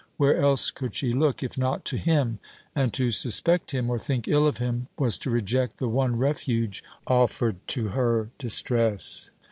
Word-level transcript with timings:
Where 0.17 0.35
else 0.37 0.71
could 0.71 0.95
she 0.95 1.13
look, 1.13 1.43
if 1.43 1.59
not 1.59 1.85
to 1.85 1.95
him? 1.95 2.39
And 2.75 2.91
to 2.95 3.11
suspect 3.11 3.69
him, 3.69 3.87
or 3.87 3.99
think 3.99 4.27
ill 4.27 4.47
of 4.47 4.57
him, 4.57 4.87
was 4.97 5.15
to 5.19 5.29
reject 5.29 5.77
the 5.77 5.87
one 5.87 6.17
refuge 6.17 6.83
offered 7.05 7.57
to 7.67 7.89
her 7.89 8.31
distress. 8.39 9.29